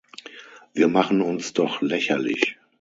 Wir 0.73 0.87
machen 0.87 1.21
uns 1.21 1.53
doch 1.53 1.83
lächerlich. 1.83 2.57